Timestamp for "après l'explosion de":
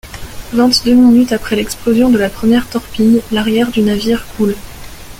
1.31-2.17